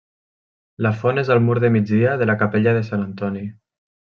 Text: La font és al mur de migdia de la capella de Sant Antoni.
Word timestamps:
La 0.85 0.91
font 1.01 1.21
és 1.23 1.29
al 1.35 1.43
mur 1.49 1.57
de 1.65 1.71
migdia 1.75 2.17
de 2.23 2.31
la 2.31 2.39
capella 2.43 2.77
de 2.79 2.85
Sant 2.91 3.07
Antoni. 3.09 3.45